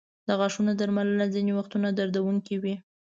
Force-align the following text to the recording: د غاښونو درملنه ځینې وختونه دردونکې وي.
د 0.27 0.29
غاښونو 0.39 0.71
درملنه 0.79 1.25
ځینې 1.33 1.51
وختونه 1.55 1.87
دردونکې 1.97 2.55
وي. 2.63 2.75